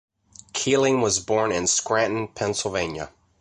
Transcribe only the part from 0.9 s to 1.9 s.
was born in